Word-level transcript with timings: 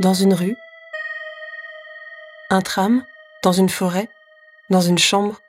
dans 0.00 0.14
une 0.14 0.32
rue, 0.32 0.56
un 2.50 2.62
tram, 2.62 3.04
dans 3.42 3.52
une 3.52 3.68
forêt, 3.68 4.08
dans 4.70 4.80
une 4.80 4.98
chambre. 4.98 5.40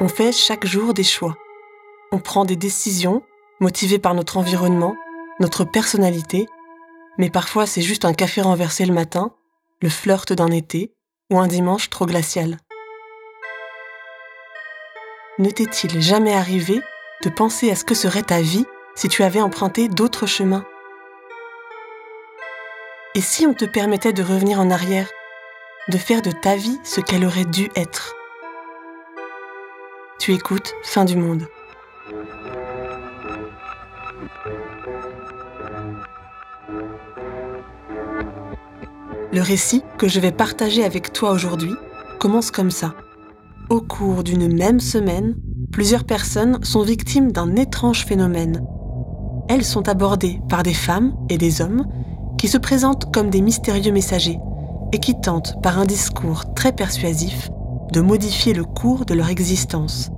On 0.00 0.08
fait 0.08 0.32
chaque 0.32 0.64
jour 0.64 0.94
des 0.94 1.04
choix. 1.04 1.36
On 2.10 2.18
prend 2.18 2.46
des 2.46 2.56
décisions 2.56 3.22
motivées 3.60 3.98
par 3.98 4.14
notre 4.14 4.38
environnement, 4.38 4.96
notre 5.40 5.64
personnalité, 5.64 6.46
mais 7.18 7.28
parfois 7.28 7.66
c'est 7.66 7.82
juste 7.82 8.06
un 8.06 8.14
café 8.14 8.40
renversé 8.40 8.86
le 8.86 8.94
matin, 8.94 9.34
le 9.82 9.90
flirt 9.90 10.32
d'un 10.32 10.50
été 10.50 10.94
ou 11.30 11.38
un 11.38 11.48
dimanche 11.48 11.90
trop 11.90 12.06
glacial. 12.06 12.56
Ne 15.38 15.50
t'est-il 15.50 16.00
jamais 16.00 16.34
arrivé 16.34 16.80
de 17.24 17.28
penser 17.28 17.70
à 17.70 17.76
ce 17.76 17.84
que 17.84 17.94
serait 17.94 18.22
ta 18.22 18.40
vie 18.40 18.64
si 18.94 19.08
tu 19.08 19.22
avais 19.22 19.42
emprunté 19.42 19.88
d'autres 19.88 20.26
chemins? 20.26 20.64
Et 23.18 23.20
si 23.20 23.48
on 23.48 23.52
te 23.52 23.64
permettait 23.64 24.12
de 24.12 24.22
revenir 24.22 24.60
en 24.60 24.70
arrière, 24.70 25.08
de 25.88 25.98
faire 25.98 26.22
de 26.22 26.30
ta 26.30 26.54
vie 26.54 26.78
ce 26.84 27.00
qu'elle 27.00 27.24
aurait 27.24 27.46
dû 27.46 27.68
être? 27.74 28.14
Tu 30.20 30.34
écoutes 30.34 30.72
Fin 30.84 31.04
du 31.04 31.16
monde. 31.16 31.42
Le 39.32 39.40
récit 39.40 39.82
que 39.98 40.06
je 40.06 40.20
vais 40.20 40.30
partager 40.30 40.84
avec 40.84 41.12
toi 41.12 41.32
aujourd'hui 41.32 41.74
commence 42.20 42.52
comme 42.52 42.70
ça. 42.70 42.94
Au 43.68 43.80
cours 43.80 44.22
d'une 44.22 44.56
même 44.56 44.78
semaine, 44.78 45.34
plusieurs 45.72 46.04
personnes 46.04 46.62
sont 46.62 46.82
victimes 46.82 47.32
d'un 47.32 47.56
étrange 47.56 48.06
phénomène. 48.06 48.64
Elles 49.48 49.64
sont 49.64 49.88
abordées 49.88 50.40
par 50.48 50.62
des 50.62 50.72
femmes 50.72 51.16
et 51.28 51.36
des 51.36 51.60
hommes 51.62 51.84
qui 52.38 52.48
se 52.48 52.58
présentent 52.58 53.12
comme 53.12 53.30
des 53.30 53.42
mystérieux 53.42 53.92
messagers 53.92 54.38
et 54.92 54.98
qui 54.98 55.20
tentent, 55.20 55.60
par 55.62 55.78
un 55.78 55.84
discours 55.84 56.54
très 56.54 56.72
persuasif, 56.72 57.50
de 57.92 58.00
modifier 58.00 58.54
le 58.54 58.64
cours 58.64 59.04
de 59.04 59.14
leur 59.14 59.28
existence. 59.28 60.10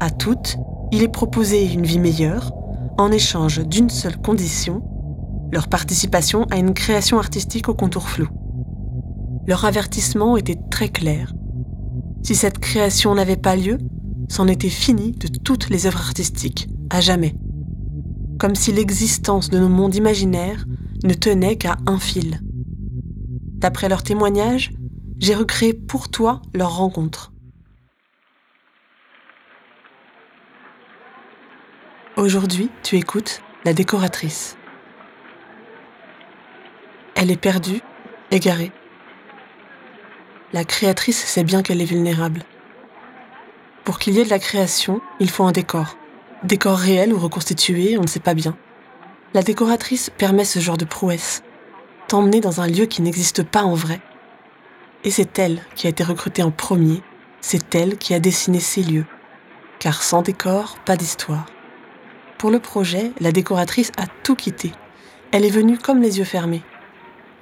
À 0.00 0.10
toutes, 0.10 0.56
il 0.92 1.02
est 1.02 1.08
proposé 1.08 1.72
une 1.72 1.84
vie 1.84 1.98
meilleure, 1.98 2.52
en 2.96 3.10
échange 3.10 3.66
d'une 3.66 3.90
seule 3.90 4.18
condition, 4.18 4.82
leur 5.50 5.68
participation 5.68 6.44
à 6.50 6.56
une 6.56 6.74
création 6.74 7.18
artistique 7.18 7.68
au 7.68 7.74
contour 7.74 8.08
flou. 8.08 8.28
Leur 9.46 9.64
avertissement 9.64 10.36
était 10.36 10.58
très 10.70 10.88
clair. 10.88 11.32
Si 12.22 12.34
cette 12.34 12.58
création 12.58 13.14
n'avait 13.14 13.36
pas 13.36 13.56
lieu, 13.56 13.78
c'en 14.28 14.46
était 14.46 14.68
fini 14.68 15.12
de 15.12 15.28
toutes 15.28 15.70
les 15.70 15.86
œuvres 15.86 16.00
artistiques, 16.00 16.68
à 16.90 17.00
jamais. 17.00 17.34
Comme 18.38 18.54
si 18.54 18.72
l'existence 18.72 19.50
de 19.50 19.58
nos 19.58 19.68
mondes 19.68 19.96
imaginaires 19.96 20.64
ne 21.02 21.14
tenait 21.14 21.56
qu'à 21.56 21.76
un 21.86 21.98
fil. 21.98 22.40
D'après 23.58 23.88
leurs 23.88 24.04
témoignages, 24.04 24.72
j'ai 25.18 25.34
recréé 25.34 25.74
pour 25.74 26.08
toi 26.08 26.40
leur 26.54 26.76
rencontre. 26.76 27.32
Aujourd'hui, 32.16 32.70
tu 32.84 32.96
écoutes 32.96 33.42
la 33.64 33.72
décoratrice. 33.72 34.56
Elle 37.16 37.32
est 37.32 37.40
perdue, 37.40 37.80
égarée. 38.30 38.70
La 40.52 40.64
créatrice 40.64 41.24
sait 41.24 41.44
bien 41.44 41.62
qu'elle 41.62 41.80
est 41.80 41.84
vulnérable. 41.84 42.44
Pour 43.84 43.98
qu'il 43.98 44.14
y 44.14 44.20
ait 44.20 44.24
de 44.24 44.30
la 44.30 44.38
création, 44.38 45.00
il 45.18 45.28
faut 45.28 45.44
un 45.44 45.52
décor. 45.52 45.96
Décor 46.44 46.78
réel 46.78 47.12
ou 47.12 47.18
reconstitué, 47.18 47.98
on 47.98 48.02
ne 48.02 48.06
sait 48.06 48.20
pas 48.20 48.34
bien. 48.34 48.56
La 49.34 49.42
décoratrice 49.42 50.10
permet 50.16 50.44
ce 50.44 50.60
genre 50.60 50.76
de 50.76 50.84
prouesse. 50.84 51.42
T'emmener 52.06 52.40
dans 52.40 52.60
un 52.60 52.68
lieu 52.68 52.86
qui 52.86 53.02
n'existe 53.02 53.42
pas 53.42 53.62
en 53.62 53.74
vrai. 53.74 54.00
Et 55.02 55.10
c'est 55.10 55.38
elle 55.38 55.60
qui 55.74 55.86
a 55.86 55.90
été 55.90 56.04
recrutée 56.04 56.42
en 56.42 56.52
premier. 56.52 57.02
C'est 57.40 57.74
elle 57.74 57.98
qui 57.98 58.14
a 58.14 58.20
dessiné 58.20 58.60
ces 58.60 58.82
lieux. 58.82 59.04
Car 59.80 60.02
sans 60.02 60.22
décor, 60.22 60.78
pas 60.84 60.96
d'histoire. 60.96 61.46
Pour 62.38 62.50
le 62.50 62.60
projet, 62.60 63.12
la 63.20 63.32
décoratrice 63.32 63.90
a 63.96 64.06
tout 64.22 64.36
quitté. 64.36 64.72
Elle 65.32 65.44
est 65.44 65.50
venue 65.50 65.76
comme 65.76 66.00
les 66.00 66.18
yeux 66.18 66.24
fermés. 66.24 66.62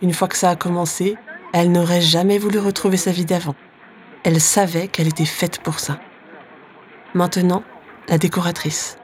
Une 0.01 0.15
fois 0.15 0.29
que 0.29 0.37
ça 0.39 0.51
a 0.51 0.57
commencé, 0.57 1.17
elle 1.53 1.71
n'aurait 1.71 2.01
jamais 2.01 2.39
voulu 2.39 2.59
retrouver 2.59 2.97
sa 2.97 3.13
vie 3.13 3.27
d'avant. 3.27 3.55
Elle 4.25 4.41
savait 4.41 4.89
qu'elle 4.89 5.07
était 5.07 5.27
faite 5.27 5.61
pour 5.61 5.81
ça. 5.81 6.01
Maintenant, 7.15 7.63
la 8.09 8.19
décoratrice. 8.19 8.99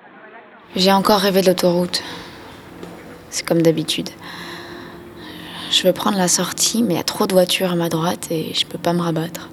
J'ai 0.77 0.93
encore 0.93 1.19
rêvé 1.19 1.43
de 1.43 1.47
l'autoroute. 1.49 2.03
C'est 3.31 3.47
comme 3.47 3.63
d'habitude. 3.63 4.11
Je 5.71 5.83
veux 5.85 5.93
prendre 5.93 6.19
la 6.19 6.29
sortie, 6.29 6.83
mais 6.83 6.95
il 6.95 6.97
y 6.99 7.01
a 7.01 7.05
trop 7.05 7.27
de 7.27 7.33
voitures 7.33 7.73
à 7.73 7.77
ma 7.77 7.89
droite 7.89 8.29
et 8.31 8.53
je 8.55 8.67
peux 8.67 8.79
pas 8.79 8.93
me 8.93 9.01
rabattre. 9.01 9.49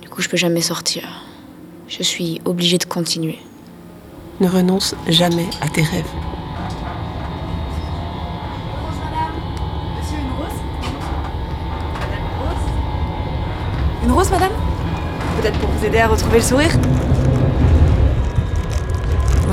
Du 0.00 0.08
coup, 0.08 0.22
je 0.22 0.28
peux 0.28 0.36
jamais 0.36 0.60
sortir. 0.60 1.02
Je 1.88 2.02
suis 2.02 2.40
obligée 2.44 2.78
de 2.78 2.84
continuer. 2.84 3.38
Ne 4.40 4.48
renonce 4.48 4.94
jamais 5.08 5.48
à 5.60 5.68
tes 5.68 5.82
rêves. 5.82 6.04
Une 14.04 14.12
rose, 14.12 14.30
madame? 14.30 14.52
Peut-être 15.40 15.58
pour 15.58 15.70
vous 15.70 15.84
aider 15.84 15.98
à 15.98 16.08
retrouver 16.08 16.38
le 16.38 16.44
sourire? 16.44 16.72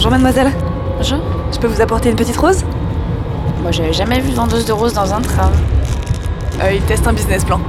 Bonjour, 0.02 0.12
mademoiselle. 0.12 0.54
Bonjour. 0.96 1.20
Je 1.52 1.60
peux 1.60 1.68
vous 1.68 1.82
apporter 1.82 2.10
une 2.10 2.16
petite 2.16 2.38
rose? 2.38 2.64
Moi, 3.62 3.72
j'avais 3.72 3.92
jamais 3.92 4.22
vu 4.22 4.30
de 4.30 4.36
vendeuse 4.36 4.64
de 4.64 4.72
roses 4.72 4.94
dans 4.94 5.14
un 5.14 5.20
train. 5.20 5.52
euh, 6.62 6.72
Il 6.72 6.82
teste 6.84 7.06
un 7.06 7.12
business 7.12 7.44
plan. 7.44 7.60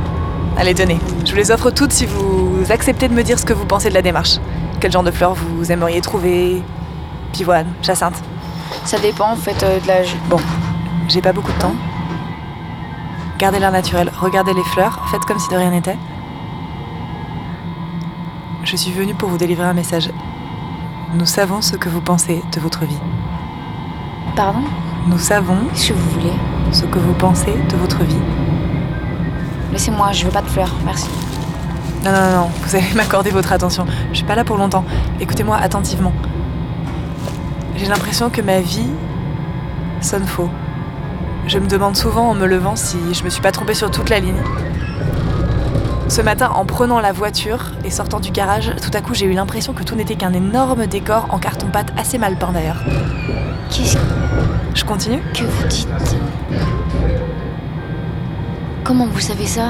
Allez, 0.56 0.72
tenez. 0.72 1.00
Je 1.24 1.32
vous 1.32 1.36
les 1.36 1.50
offre 1.50 1.72
toutes 1.72 1.90
si 1.90 2.06
vous 2.06 2.62
acceptez 2.70 3.08
de 3.08 3.14
me 3.14 3.24
dire 3.24 3.36
ce 3.36 3.44
que 3.44 3.52
vous 3.52 3.66
pensez 3.66 3.88
de 3.88 3.94
la 3.94 4.02
démarche. 4.02 4.36
Quel 4.78 4.92
genre 4.92 5.02
de 5.02 5.10
fleurs 5.10 5.34
vous 5.34 5.72
aimeriez 5.72 6.00
trouver? 6.00 6.62
Pivoine, 7.32 7.66
jacinthe. 7.82 8.22
Ça 8.84 9.00
dépend 9.00 9.32
en 9.32 9.36
fait 9.36 9.60
euh, 9.64 9.80
de 9.80 9.88
la. 9.88 9.94
Bon, 10.28 10.38
j'ai 11.08 11.22
pas 11.22 11.32
beaucoup 11.32 11.50
de 11.50 11.58
temps. 11.58 11.74
Gardez 13.40 13.58
l'air 13.58 13.72
naturel, 13.72 14.08
regardez 14.20 14.54
les 14.54 14.62
fleurs, 14.62 15.00
faites 15.10 15.24
comme 15.24 15.40
si 15.40 15.48
de 15.48 15.56
rien 15.56 15.72
n'était. 15.72 15.98
Je 18.62 18.76
suis 18.76 18.92
venue 18.92 19.14
pour 19.14 19.28
vous 19.28 19.36
délivrer 19.36 19.66
un 19.66 19.74
message. 19.74 20.10
Nous 21.14 21.26
savons 21.26 21.60
ce 21.60 21.76
que 21.76 21.88
vous 21.88 22.00
pensez 22.00 22.42
de 22.54 22.60
votre 22.60 22.84
vie. 22.84 22.98
Pardon? 24.36 24.60
Nous 25.08 25.18
savons 25.18 25.56
Qu'est-ce 25.72 25.88
que 25.88 25.94
vous 25.94 26.10
voulez? 26.10 26.32
ce 26.72 26.84
que 26.84 26.98
vous 27.00 27.14
pensez 27.14 27.52
de 27.68 27.76
votre 27.76 28.04
vie. 28.04 28.14
Laissez-moi, 29.72 30.12
je 30.12 30.24
veux 30.24 30.30
pas 30.30 30.42
de 30.42 30.46
fleurs, 30.48 30.72
merci. 30.84 31.08
Non, 32.04 32.12
non, 32.12 32.30
non, 32.42 32.50
vous 32.62 32.76
allez 32.76 32.86
m'accorder 32.94 33.30
votre 33.30 33.52
attention. 33.52 33.86
Je 34.12 34.18
suis 34.18 34.24
pas 34.24 34.36
là 34.36 34.44
pour 34.44 34.56
longtemps. 34.56 34.84
Écoutez-moi 35.20 35.56
attentivement. 35.56 36.12
J'ai 37.76 37.86
l'impression 37.86 38.30
que 38.30 38.40
ma 38.40 38.60
vie 38.60 38.90
sonne 40.00 40.26
faux. 40.26 40.48
Je 41.48 41.58
me 41.58 41.66
demande 41.66 41.96
souvent 41.96 42.28
en 42.30 42.34
me 42.34 42.46
levant 42.46 42.76
si 42.76 42.98
je 43.14 43.24
me 43.24 43.30
suis 43.30 43.42
pas 43.42 43.50
trompée 43.50 43.74
sur 43.74 43.90
toute 43.90 44.10
la 44.10 44.20
ligne. 44.20 44.40
Ce 46.10 46.20
matin, 46.22 46.50
en 46.56 46.64
prenant 46.64 46.98
la 46.98 47.12
voiture 47.12 47.70
et 47.84 47.90
sortant 47.90 48.18
du 48.18 48.32
garage, 48.32 48.72
tout 48.82 48.90
à 48.94 49.00
coup 49.00 49.14
j'ai 49.14 49.26
eu 49.26 49.32
l'impression 49.32 49.72
que 49.72 49.84
tout 49.84 49.94
n'était 49.94 50.16
qu'un 50.16 50.32
énorme 50.32 50.88
décor 50.88 51.28
en 51.30 51.38
carton-pâte 51.38 51.92
assez 51.96 52.18
mal 52.18 52.34
peint 52.34 52.50
d'ailleurs. 52.50 52.82
Qu'est-ce 53.70 53.96
Je 54.74 54.84
continue. 54.84 55.22
que 55.32 55.44
vous 55.44 55.68
dites? 55.68 56.16
Comment 58.82 59.06
vous 59.06 59.20
savez 59.20 59.46
ça? 59.46 59.68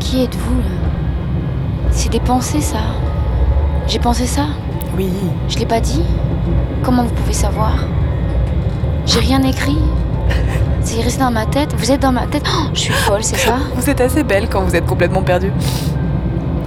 Qui 0.00 0.24
êtes-vous 0.24 0.58
là? 0.58 1.88
C'est 1.92 2.08
des 2.10 2.18
pensées 2.18 2.60
ça. 2.60 2.80
J'ai 3.86 4.00
pensé 4.00 4.26
ça? 4.26 4.46
Oui. 4.96 5.08
Je 5.48 5.56
l'ai 5.56 5.66
pas 5.66 5.78
dit? 5.80 6.02
Comment 6.82 7.04
vous 7.04 7.14
pouvez 7.14 7.32
savoir? 7.32 7.84
J'ai 9.06 9.20
rien 9.20 9.40
écrit? 9.44 9.78
C'est 10.82 11.00
resté 11.02 11.20
dans 11.20 11.30
ma 11.30 11.46
tête 11.46 11.74
Vous 11.76 11.90
êtes 11.90 12.00
dans 12.00 12.12
ma 12.12 12.26
tête 12.26 12.42
Oh, 12.46 12.68
Je 12.74 12.80
suis 12.80 12.92
folle, 12.92 13.22
c'est 13.22 13.36
ça? 13.36 13.56
Vous 13.76 13.88
êtes 13.90 14.00
assez 14.00 14.22
belle 14.22 14.48
quand 14.48 14.62
vous 14.62 14.74
êtes 14.74 14.86
complètement 14.86 15.22
perdue. 15.22 15.52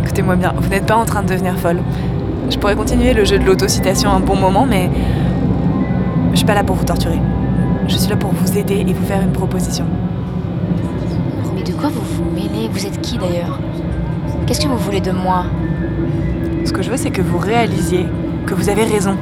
Écoutez-moi 0.03 0.35
bien, 0.35 0.53
vous 0.57 0.69
n'êtes 0.69 0.85
pas 0.85 0.95
en 0.95 1.05
train 1.05 1.23
de 1.23 1.29
devenir 1.29 1.57
folle. 1.57 1.79
Je 2.49 2.57
pourrais 2.57 2.75
continuer 2.75 3.13
le 3.13 3.25
jeu 3.25 3.39
de 3.39 3.45
l'autocitation 3.45 4.11
un 4.11 4.19
bon 4.19 4.35
moment, 4.35 4.65
mais 4.65 4.89
je 6.31 6.37
suis 6.37 6.45
pas 6.45 6.53
là 6.53 6.63
pour 6.63 6.75
vous 6.75 6.83
torturer. 6.83 7.19
Je 7.87 7.95
suis 7.97 8.09
là 8.09 8.15
pour 8.15 8.31
vous 8.31 8.57
aider 8.57 8.85
et 8.87 8.93
vous 8.93 9.05
faire 9.05 9.21
une 9.21 9.31
proposition. 9.31 9.85
Mais 11.55 11.63
de 11.63 11.71
quoi 11.73 11.89
vous 11.89 12.01
vous 12.01 12.29
mêlez? 12.35 12.69
Vous 12.71 12.85
êtes 12.85 13.01
qui 13.01 13.17
d'ailleurs? 13.17 13.59
Qu'est-ce 14.45 14.61
que 14.61 14.67
vous 14.67 14.77
voulez 14.77 15.01
de 15.01 15.11
moi? 15.11 15.45
Ce 16.65 16.71
que 16.71 16.81
je 16.81 16.89
veux, 16.91 16.97
c'est 16.97 17.11
que 17.11 17.21
vous 17.21 17.37
réalisiez 17.37 18.05
que 18.45 18.53
vous 18.53 18.69
avez 18.69 18.83
raison. 18.83 19.17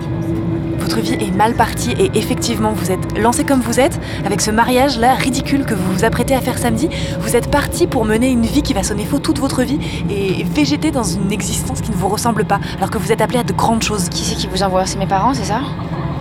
Votre 0.81 1.00
vie 1.00 1.13
est 1.13 1.31
mal 1.31 1.54
partie 1.54 1.92
et 1.92 2.12
effectivement, 2.16 2.74
vous 2.74 2.92
êtes 2.92 3.18
lancé 3.18 3.44
comme 3.44 3.62
vous 3.62 3.80
êtes, 3.80 4.00
avec 4.25 4.42
ce 4.42 4.50
mariage-là 4.51 5.13
ridicule 5.13 5.63
que 5.63 5.75
vous 5.75 5.94
vous 5.94 6.04
apprêtez 6.04 6.36
à 6.36 6.42
faire 6.42 6.57
samedi. 6.57 6.89
Vous 7.19 7.36
êtes 7.36 7.51
parti 7.51 7.86
pour 7.86 8.04
mener 8.04 8.30
une 8.30 8.45
vie 8.45 8.63
qui 8.63 8.74
va 8.74 8.83
sonner 8.83 9.06
faux 9.06 9.19
toute 9.19 9.39
votre 9.39 9.62
vie 9.62 9.80
et 10.10 10.44
végéter 10.44 10.89
dans 10.92 11.04
une 11.04 11.31
existence 11.31 11.81
qui 11.81 11.92
ne 11.92 11.95
vous 11.95 12.07
ressemble 12.07 12.45
pas, 12.45 12.60
alors 12.78 12.89
que 12.89 12.98
vous 12.98 13.12
êtes 13.12 13.22
appelé 13.22 13.39
à 13.39 13.44
de 13.44 13.54
grandes 13.54 13.83
choses. 13.83 14.10
Qui 14.10 14.24
c'est 14.24 14.36
qui 14.36 14.48
vous 14.48 14.63
envoie? 14.63 14.86
C'est 14.86 14.98
mes 14.98 15.07
parents, 15.07 15.33
c'est 15.33 15.45
ça? 15.45 15.62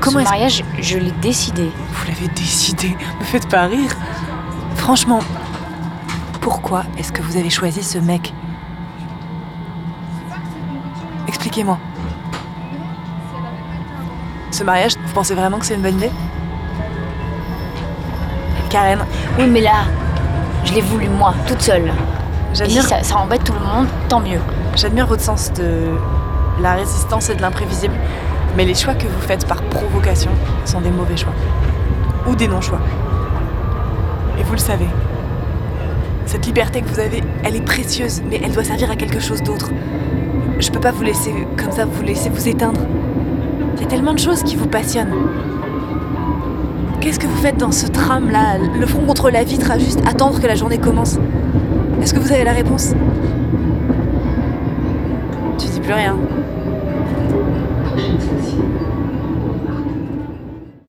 Comment 0.01 0.21
Ce 0.21 0.25
mariage, 0.25 0.63
je 0.81 0.99
l'ai 0.99 1.13
décidé. 1.23 1.71
Vous 1.93 2.07
l'avez 2.07 2.29
décidé. 2.29 2.97
Me 3.19 3.25
faites 3.25 3.49
pas 3.49 3.67
rire. 3.67 3.97
Franchement, 4.77 5.21
pourquoi 6.41 6.85
est-ce 6.99 7.13
que 7.13 7.23
vous 7.23 7.37
avez 7.37 7.51
choisi 7.51 7.83
ce 7.83 7.99
mec? 7.99 8.33
Expliquez-moi. 11.27 11.79
Ce 14.61 14.65
mariage, 14.67 14.93
vous 15.03 15.15
pensez 15.15 15.35
vraiment 15.35 15.59
que 15.59 15.65
c'est 15.65 15.73
une 15.73 15.81
bonne 15.81 15.97
idée 15.97 16.11
Karen, 18.69 18.99
Oui, 19.39 19.47
mais 19.47 19.63
là, 19.63 19.87
je 20.67 20.75
l'ai 20.75 20.83
voulu 20.83 21.09
moi, 21.09 21.33
toute 21.47 21.63
seule. 21.63 21.87
Et 21.87 21.91
si 22.53 22.59
j'admire, 22.59 22.83
ça, 22.83 23.03
ça 23.03 23.17
embête 23.17 23.43
tout 23.43 23.55
le 23.55 23.61
monde, 23.61 23.87
tant 24.11 24.21
mieux. 24.21 24.39
j'admire 24.77 25.07
votre 25.07 25.23
sens 25.23 25.51
de 25.55 25.97
la 26.61 26.75
résistance 26.75 27.31
et 27.31 27.37
de 27.37 27.41
l'imprévisible, 27.41 27.95
mais 28.55 28.67
les 28.67 28.75
choix 28.75 28.93
que 28.93 29.07
vous 29.07 29.21
faites 29.23 29.47
par 29.47 29.63
provocation 29.63 30.31
sont 30.67 30.83
des 30.83 30.91
mauvais 30.91 31.17
choix. 31.17 31.33
Ou 32.29 32.35
des 32.35 32.47
non-choix. 32.47 32.81
Et 34.39 34.43
vous 34.43 34.53
le 34.53 34.59
savez. 34.59 34.89
Cette 36.27 36.45
liberté 36.45 36.83
que 36.83 36.89
vous 36.89 37.01
avez, 37.01 37.25
elle 37.45 37.57
est 37.57 37.65
précieuse, 37.65 38.21
mais 38.29 38.39
elle 38.45 38.53
doit 38.53 38.65
servir 38.65 38.91
à 38.91 38.97
quelque 38.97 39.21
chose 39.21 39.43
d'autre. 39.43 39.71
Je 40.59 40.71
peux 40.71 40.81
pas 40.81 40.93
vous 40.93 41.03
laisser 41.03 41.33
comme 41.57 41.73
ça, 41.73 41.87
vous 41.87 42.03
laisser 42.03 42.29
vous 42.29 42.47
éteindre. 42.47 42.83
Il 43.81 43.85
y 43.85 43.87
a 43.87 43.89
tellement 43.89 44.13
de 44.13 44.19
choses 44.19 44.43
qui 44.43 44.57
vous 44.57 44.67
passionnent. 44.67 45.15
Qu'est-ce 47.01 47.19
que 47.19 47.27
vous 47.27 47.41
faites 47.41 47.57
dans 47.57 47.73
ce 47.73 47.87
tram-là, 47.87 48.59
le 48.79 48.85
front 48.85 49.07
contre 49.07 49.31
la 49.31 49.43
vitre, 49.43 49.71
à 49.71 49.79
juste 49.79 50.03
attendre 50.07 50.39
que 50.39 50.47
la 50.47 50.55
journée 50.55 50.77
commence 50.77 51.19
Est-ce 52.03 52.13
que 52.13 52.21
vous 52.21 52.31
avez 52.31 52.45
la 52.45 52.53
réponse? 52.53 52.93
Tu 55.57 55.67
dis 55.67 55.81
plus 55.81 55.95
rien. 55.95 56.19